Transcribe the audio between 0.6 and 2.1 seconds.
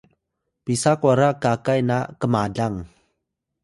pisa kwara kakay na